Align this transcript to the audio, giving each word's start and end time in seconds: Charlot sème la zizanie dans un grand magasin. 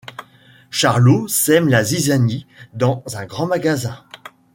Charlot 0.71 1.27
sème 1.27 1.67
la 1.69 1.83
zizanie 1.83 2.47
dans 2.73 3.03
un 3.13 3.25
grand 3.27 3.45
magasin. 3.45 4.03